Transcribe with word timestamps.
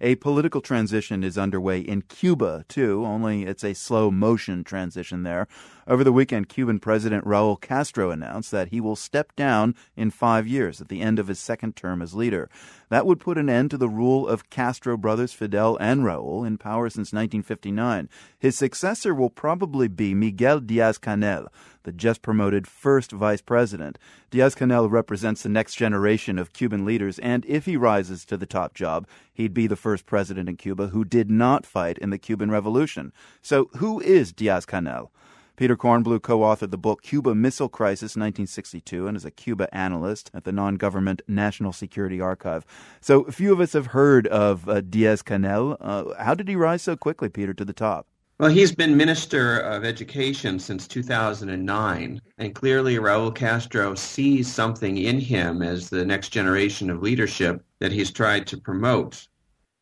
A 0.00 0.16
political 0.16 0.60
transition 0.60 1.22
is 1.22 1.38
underway 1.38 1.78
in 1.78 2.02
Cuba, 2.02 2.64
too, 2.68 3.04
only 3.06 3.44
it's 3.44 3.62
a 3.62 3.74
slow 3.74 4.10
motion 4.10 4.64
transition 4.64 5.22
there. 5.22 5.46
Over 5.86 6.02
the 6.02 6.12
weekend, 6.12 6.48
Cuban 6.48 6.80
President 6.80 7.24
Raul 7.24 7.60
Castro 7.60 8.10
announced 8.10 8.50
that 8.50 8.68
he 8.68 8.80
will 8.80 8.96
step 8.96 9.36
down 9.36 9.76
in 9.96 10.10
five 10.10 10.48
years 10.48 10.80
at 10.80 10.88
the 10.88 11.00
end 11.00 11.20
of 11.20 11.28
his 11.28 11.38
second 11.38 11.76
term 11.76 12.02
as 12.02 12.12
leader. 12.12 12.50
That 12.88 13.06
would 13.06 13.20
put 13.20 13.38
an 13.38 13.48
end 13.48 13.70
to 13.70 13.76
the 13.76 13.88
rule 13.88 14.26
of 14.26 14.50
Castro 14.50 14.96
brothers 14.96 15.32
Fidel 15.32 15.76
and 15.76 16.00
Raul 16.00 16.44
in 16.44 16.58
power 16.58 16.90
since 16.90 17.12
1959. 17.12 18.08
His 18.36 18.58
successor 18.58 19.14
will 19.14 19.30
probably 19.30 19.86
be 19.86 20.12
Miguel 20.12 20.58
Diaz 20.58 20.98
Canel, 20.98 21.46
the 21.84 21.92
just 21.92 22.20
promoted 22.20 22.66
first 22.66 23.12
vice 23.12 23.40
president. 23.40 23.98
Diaz 24.30 24.54
Canel 24.54 24.90
represents 24.90 25.42
the 25.42 25.48
next 25.48 25.76
generation 25.76 26.38
of 26.38 26.52
Cuban 26.52 26.84
leaders, 26.84 27.18
and 27.20 27.44
if 27.46 27.66
he 27.66 27.76
rises 27.76 28.24
to 28.24 28.36
the 28.36 28.46
top 28.46 28.74
job, 28.74 29.06
he'd 29.32 29.54
be 29.54 29.66
the 29.66 29.76
first 29.76 30.04
president 30.04 30.48
in 30.48 30.56
Cuba 30.56 30.88
who 30.88 31.04
did 31.04 31.30
not 31.30 31.64
fight 31.64 31.96
in 31.98 32.10
the 32.10 32.18
Cuban 32.18 32.50
Revolution. 32.50 33.12
So, 33.40 33.70
who 33.76 34.00
is 34.00 34.32
Diaz 34.32 34.66
Canel? 34.66 35.10
Peter 35.56 35.76
Kornbluh 35.76 36.20
co 36.20 36.40
authored 36.40 36.72
the 36.72 36.78
book 36.78 37.02
Cuba 37.02 37.32
Missile 37.32 37.68
Crisis 37.68 38.16
1962 38.16 39.06
and 39.06 39.16
is 39.16 39.24
a 39.24 39.30
Cuba 39.30 39.72
analyst 39.72 40.30
at 40.34 40.42
the 40.42 40.50
non 40.50 40.74
government 40.74 41.22
National 41.28 41.72
Security 41.72 42.20
Archive. 42.20 42.66
So, 43.00 43.24
few 43.24 43.52
of 43.52 43.60
us 43.60 43.74
have 43.74 43.86
heard 43.88 44.26
of 44.26 44.68
uh, 44.68 44.80
Diaz 44.80 45.22
Canel. 45.22 45.76
Uh, 45.80 46.22
how 46.22 46.34
did 46.34 46.48
he 46.48 46.56
rise 46.56 46.82
so 46.82 46.96
quickly, 46.96 47.28
Peter, 47.28 47.54
to 47.54 47.64
the 47.64 47.72
top? 47.72 48.08
Well, 48.44 48.52
he's 48.52 48.74
been 48.74 48.94
Minister 48.94 49.60
of 49.60 49.86
Education 49.86 50.58
since 50.58 50.86
2009, 50.86 52.20
and 52.36 52.54
clearly 52.54 52.96
Raul 52.96 53.34
Castro 53.34 53.94
sees 53.94 54.52
something 54.52 54.98
in 54.98 55.18
him 55.18 55.62
as 55.62 55.88
the 55.88 56.04
next 56.04 56.28
generation 56.28 56.90
of 56.90 57.00
leadership 57.00 57.64
that 57.78 57.90
he's 57.90 58.10
tried 58.10 58.46
to 58.48 58.58
promote. 58.58 59.26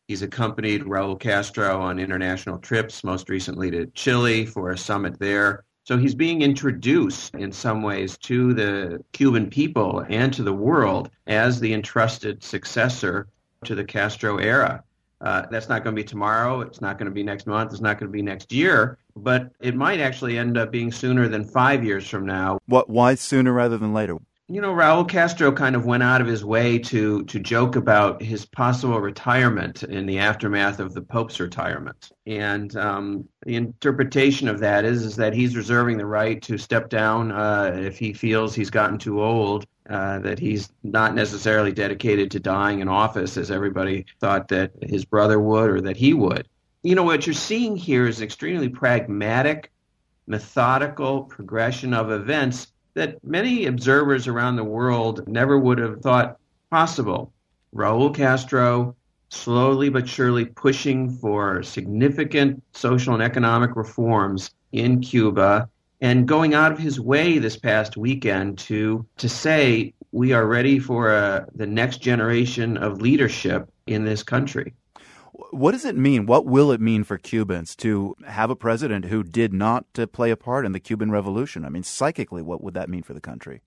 He's 0.07 0.21
accompanied 0.21 0.83
Raul 0.83 1.19
Castro 1.19 1.81
on 1.81 1.99
international 1.99 2.57
trips, 2.57 3.03
most 3.03 3.27
recently 3.27 3.69
to 3.69 3.87
Chile 3.87 4.45
for 4.45 4.71
a 4.71 4.77
summit 4.77 5.19
there. 5.19 5.65
So 5.83 5.97
he's 5.97 6.15
being 6.15 6.41
introduced 6.41 7.35
in 7.35 7.51
some 7.51 7.81
ways 7.81 8.17
to 8.19 8.53
the 8.53 9.03
Cuban 9.11 9.49
people 9.49 10.05
and 10.07 10.31
to 10.31 10.41
the 10.41 10.53
world 10.53 11.09
as 11.27 11.59
the 11.59 11.73
entrusted 11.73 12.41
successor 12.41 13.27
to 13.65 13.75
the 13.75 13.83
Castro 13.83 14.37
era. 14.37 14.85
Uh, 15.23 15.45
that's 15.49 15.69
not 15.69 15.83
going 15.83 15.95
to 15.95 15.99
be 16.01 16.05
tomorrow. 16.05 16.61
It's 16.61 16.81
not 16.81 16.97
going 16.97 17.05
to 17.05 17.13
be 17.13 17.23
next 17.23 17.47
month. 17.47 17.71
It's 17.71 17.81
not 17.81 17.97
going 17.97 18.11
to 18.11 18.13
be 18.13 18.21
next 18.21 18.51
year. 18.51 18.97
But 19.15 19.51
it 19.59 19.75
might 19.75 19.99
actually 19.99 20.37
end 20.37 20.57
up 20.57 20.71
being 20.71 20.91
sooner 20.91 21.27
than 21.27 21.45
five 21.45 21.83
years 21.83 22.07
from 22.07 22.25
now. 22.25 22.59
What? 22.67 22.89
Why 22.89 23.15
sooner 23.15 23.53
rather 23.53 23.77
than 23.77 23.93
later? 23.93 24.17
you 24.49 24.59
know, 24.59 24.73
Raul 24.73 25.07
Castro 25.07 25.51
kind 25.51 25.75
of 25.75 25.85
went 25.85 26.03
out 26.03 26.19
of 26.19 26.27
his 26.27 26.43
way 26.43 26.77
to 26.77 27.23
to 27.23 27.39
joke 27.39 27.75
about 27.75 28.21
his 28.21 28.45
possible 28.45 28.99
retirement 28.99 29.83
in 29.83 30.05
the 30.05 30.19
aftermath 30.19 30.79
of 30.79 30.93
the 30.93 31.01
Pope's 31.01 31.39
retirement, 31.39 32.11
and 32.25 32.75
um, 32.75 33.27
the 33.45 33.55
interpretation 33.55 34.49
of 34.49 34.59
that 34.59 34.83
is 34.83 35.05
is 35.05 35.15
that 35.15 35.33
he's 35.33 35.55
reserving 35.55 35.97
the 35.97 36.05
right 36.05 36.41
to 36.43 36.57
step 36.57 36.89
down 36.89 37.31
uh, 37.31 37.73
if 37.79 37.97
he 37.97 38.11
feels 38.11 38.53
he's 38.53 38.69
gotten 38.69 38.97
too 38.97 39.23
old. 39.23 39.65
Uh, 39.89 40.17
that 40.19 40.39
he's 40.39 40.71
not 40.83 41.13
necessarily 41.13 41.73
dedicated 41.73 42.31
to 42.31 42.39
dying 42.39 42.79
in 42.79 42.87
office 42.87 43.35
as 43.35 43.51
everybody 43.51 44.05
thought 44.21 44.47
that 44.47 44.71
his 44.81 45.03
brother 45.03 45.37
would 45.37 45.69
or 45.69 45.81
that 45.81 45.97
he 45.97 46.13
would. 46.13 46.47
You 46.83 46.95
know, 46.95 47.03
what 47.03 47.27
you're 47.27 47.33
seeing 47.33 47.75
here 47.75 48.07
is 48.07 48.21
extremely 48.21 48.69
pragmatic, 48.69 49.73
methodical 50.25 51.23
progression 51.23 51.93
of 51.93 52.11
events 52.11 52.71
that 52.93 53.21
many 53.25 53.65
observers 53.65 54.25
around 54.25 54.55
the 54.55 54.63
world 54.63 55.27
never 55.27 55.59
would 55.59 55.79
have 55.79 55.99
thought 55.99 56.37
possible. 56.69 57.33
Raul 57.75 58.15
Castro 58.15 58.95
slowly 59.27 59.89
but 59.89 60.07
surely 60.07 60.45
pushing 60.45 61.09
for 61.09 61.61
significant 61.61 62.63
social 62.71 63.13
and 63.15 63.23
economic 63.23 63.75
reforms 63.75 64.51
in 64.71 65.01
Cuba 65.01 65.69
and 66.03 66.27
going 66.27 66.53
out 66.53 66.71
of 66.71 66.77
his 66.77 66.99
way 66.99 67.39
this 67.39 67.57
past 67.57 67.97
weekend 67.97 68.59
to 68.59 69.05
to 69.17 69.29
say 69.29 69.93
we 70.11 70.33
are 70.33 70.45
ready 70.45 70.77
for 70.77 71.09
uh, 71.09 71.45
the 71.55 71.65
next 71.65 71.97
generation 71.97 72.77
of 72.77 73.01
leadership 73.01 73.67
in 73.87 74.05
this 74.05 74.21
country. 74.21 74.75
What 75.49 75.71
does 75.71 75.85
it 75.85 75.95
mean? 75.95 76.27
What 76.27 76.45
will 76.45 76.71
it 76.71 76.81
mean 76.81 77.03
for 77.03 77.17
Cubans 77.17 77.75
to 77.77 78.15
have 78.27 78.51
a 78.51 78.55
president 78.55 79.05
who 79.05 79.23
did 79.23 79.53
not 79.53 79.85
uh, 79.97 80.05
play 80.05 80.29
a 80.29 80.37
part 80.37 80.65
in 80.65 80.73
the 80.73 80.79
Cuban 80.79 81.09
Revolution? 81.09 81.65
I 81.65 81.69
mean, 81.69 81.83
psychically, 81.83 82.43
what 82.43 82.61
would 82.61 82.75
that 82.75 82.89
mean 82.89 83.01
for 83.01 83.13
the 83.13 83.21
country? 83.21 83.61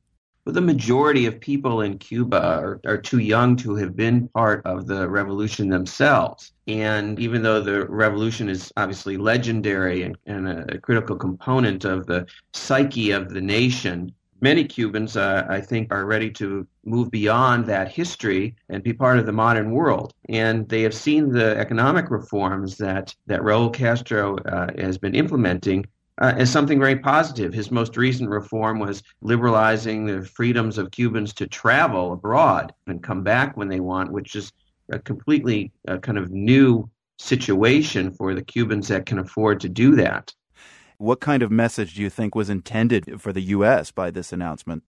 Well, 0.47 0.55
the 0.55 0.61
majority 0.61 1.27
of 1.27 1.41
people 1.41 1.81
in 1.81 1.99
Cuba 1.99 2.41
are, 2.41 2.81
are 2.87 2.99
too 2.99 3.19
young 3.19 3.57
to 3.57 3.75
have 3.75 3.97
been 3.97 4.29
part 4.29 4.65
of 4.65 4.87
the 4.87 5.09
revolution 5.09 5.69
themselves. 5.69 6.53
And 6.69 7.19
even 7.19 7.43
though 7.43 7.61
the 7.61 7.85
revolution 7.89 8.49
is 8.49 8.73
obviously 8.77 9.17
legendary 9.17 10.05
and, 10.05 10.17
and 10.27 10.49
a 10.49 10.79
critical 10.79 11.17
component 11.17 11.85
of 11.85 12.07
the 12.07 12.27
psyche 12.55 13.11
of 13.11 13.31
the 13.31 13.41
nation, 13.41 14.13
many 14.41 14.63
Cubans, 14.63 15.17
uh, 15.17 15.45
I 15.49 15.61
think, 15.61 15.93
are 15.93 16.07
ready 16.07 16.31
to 16.35 16.65
move 16.85 17.11
beyond 17.11 17.67
that 17.67 17.91
history 17.91 18.55
and 18.69 18.85
be 18.85 18.93
part 18.93 19.19
of 19.19 19.27
the 19.27 19.33
modern 19.33 19.73
world. 19.73 20.15
And 20.29 20.69
they 20.69 20.83
have 20.83 20.95
seen 20.95 21.29
the 21.29 21.57
economic 21.59 22.09
reforms 22.09 22.77
that, 22.77 23.13
that 23.27 23.41
Raul 23.41 23.75
Castro 23.75 24.37
uh, 24.37 24.69
has 24.79 24.97
been 24.97 25.17
implementing 25.17 25.87
uh, 26.21 26.35
as 26.37 26.51
something 26.51 26.79
very 26.79 26.97
positive. 26.97 27.53
His 27.53 27.71
most 27.71 27.97
recent 27.97 28.31
reform 28.31 28.79
was 28.79 29.03
liberalizing 29.21 30.07
the 30.07 30.23
freedoms 30.23 30.79
of 30.79 30.91
Cubans 30.91 31.33
to 31.35 31.47
travel 31.47 32.13
abroad 32.13 32.73
and 32.87 33.03
come 33.03 33.23
back 33.23 33.57
when 33.57 33.69
they 33.69 33.81
want, 33.81 34.13
which 34.13 34.35
is 34.37 34.53
a 34.91 34.99
completely 34.99 35.73
uh, 35.89 35.99
kind 35.99 36.19
of 36.19 36.31
new 36.31 36.89
situation 37.19 38.11
for 38.11 38.35
the 38.35 38.43
Cubans 38.43 38.89
that 38.89 39.07
can 39.07 39.19
afford 39.19 39.61
to 39.61 39.69
do 39.69 39.97
that. 39.97 40.33
What 40.99 41.21
kind 41.21 41.43
of 41.43 41.51
message 41.51 41.95
do 41.95 42.03
you 42.03 42.09
think 42.09 42.35
was 42.35 42.49
intended 42.49 43.21
for 43.21 43.33
the 43.33 43.43
U.S. 43.43 43.91
by 43.91 44.11
this 44.11 44.33
announcement? 44.33 44.83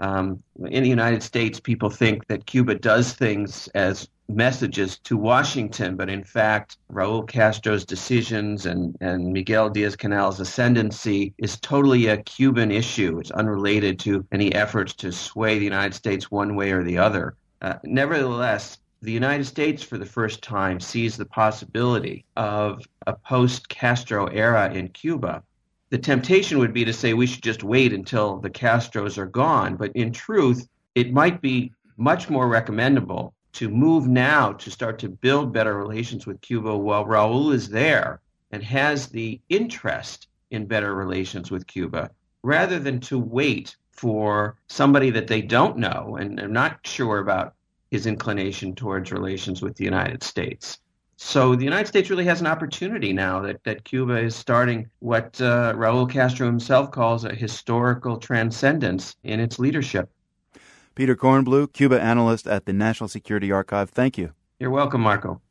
Um, 0.00 0.42
in 0.70 0.82
the 0.82 0.88
United 0.88 1.22
States, 1.22 1.60
people 1.60 1.90
think 1.90 2.26
that 2.28 2.46
Cuba 2.46 2.74
does 2.74 3.12
things 3.12 3.68
as 3.74 4.08
messages 4.28 4.98
to 5.00 5.16
Washington, 5.16 5.94
but 5.96 6.08
in 6.08 6.24
fact, 6.24 6.78
Raul 6.90 7.28
Castro's 7.28 7.84
decisions 7.84 8.64
and, 8.64 8.96
and 9.00 9.32
Miguel 9.32 9.68
Diaz 9.68 9.96
Canel's 9.96 10.40
ascendancy 10.40 11.34
is 11.36 11.58
totally 11.60 12.06
a 12.06 12.16
Cuban 12.22 12.70
issue. 12.70 13.18
It's 13.18 13.30
unrelated 13.32 13.98
to 14.00 14.26
any 14.32 14.54
efforts 14.54 14.94
to 14.94 15.12
sway 15.12 15.58
the 15.58 15.64
United 15.64 15.94
States 15.94 16.30
one 16.30 16.56
way 16.56 16.72
or 16.72 16.82
the 16.82 16.96
other. 16.96 17.34
Uh, 17.60 17.74
nevertheless, 17.84 18.78
the 19.02 19.12
United 19.12 19.44
States, 19.44 19.82
for 19.82 19.98
the 19.98 20.06
first 20.06 20.42
time, 20.42 20.80
sees 20.80 21.16
the 21.16 21.26
possibility 21.26 22.24
of 22.36 22.82
a 23.06 23.14
post 23.14 23.68
Castro 23.68 24.26
era 24.26 24.72
in 24.72 24.88
Cuba 24.88 25.42
the 25.90 25.98
temptation 25.98 26.58
would 26.58 26.72
be 26.72 26.84
to 26.84 26.92
say 26.92 27.14
we 27.14 27.26
should 27.26 27.42
just 27.42 27.64
wait 27.64 27.92
until 27.92 28.38
the 28.38 28.50
Castros 28.50 29.18
are 29.18 29.26
gone. 29.26 29.76
But 29.76 29.92
in 29.94 30.12
truth, 30.12 30.68
it 30.94 31.12
might 31.12 31.42
be 31.42 31.72
much 31.96 32.30
more 32.30 32.48
recommendable 32.48 33.34
to 33.52 33.68
move 33.68 34.06
now 34.06 34.52
to 34.52 34.70
start 34.70 34.98
to 35.00 35.08
build 35.08 35.52
better 35.52 35.76
relations 35.76 36.26
with 36.26 36.40
Cuba 36.40 36.76
while 36.76 37.04
Raul 37.04 37.52
is 37.52 37.68
there 37.68 38.20
and 38.52 38.62
has 38.62 39.08
the 39.08 39.40
interest 39.48 40.28
in 40.50 40.66
better 40.66 40.94
relations 40.94 41.50
with 41.50 41.66
Cuba 41.66 42.10
rather 42.42 42.78
than 42.78 43.00
to 43.00 43.18
wait 43.18 43.76
for 43.90 44.56
somebody 44.68 45.10
that 45.10 45.26
they 45.26 45.42
don't 45.42 45.76
know 45.76 46.16
and 46.18 46.40
are 46.40 46.48
not 46.48 46.78
sure 46.86 47.18
about 47.18 47.54
his 47.90 48.06
inclination 48.06 48.74
towards 48.74 49.12
relations 49.12 49.60
with 49.60 49.74
the 49.76 49.84
United 49.84 50.22
States. 50.22 50.78
So 51.22 51.54
the 51.54 51.64
United 51.64 51.86
States 51.86 52.08
really 52.08 52.24
has 52.24 52.40
an 52.40 52.46
opportunity 52.46 53.12
now 53.12 53.40
that, 53.42 53.62
that 53.64 53.84
Cuba 53.84 54.16
is 54.16 54.34
starting 54.34 54.88
what 55.00 55.38
uh, 55.38 55.74
Raul 55.74 56.10
Castro 56.10 56.46
himself 56.46 56.90
calls 56.90 57.24
a 57.24 57.34
historical 57.34 58.16
transcendence 58.16 59.14
in 59.22 59.38
its 59.38 59.58
leadership. 59.58 60.10
Peter 60.94 61.14
Kornbluh, 61.14 61.72
Cuba 61.74 62.00
analyst 62.00 62.46
at 62.46 62.64
the 62.64 62.72
National 62.72 63.06
Security 63.06 63.52
Archive. 63.52 63.90
Thank 63.90 64.16
you. 64.16 64.32
You're 64.58 64.70
welcome, 64.70 65.02
Marco. 65.02 65.42